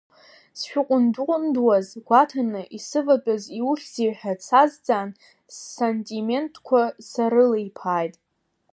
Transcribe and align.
Сшыҟәындҟәындуаз 0.59 1.87
гәаҭаны, 2.07 2.61
исыватәаз 2.77 3.43
иухьзеи 3.59 4.11
ҳәа 4.17 4.33
дсазҵаан, 4.39 5.09
ссантиментқәа 5.53 6.81
саарылиԥааит. 7.09 8.15